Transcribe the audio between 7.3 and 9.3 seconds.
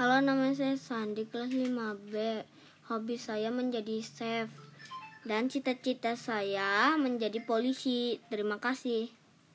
polisi. Terima kasih.